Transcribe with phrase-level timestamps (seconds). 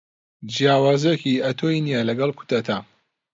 [0.53, 2.77] جیاوازیەکی ئەتۆی نییە لەگەل کودەتا.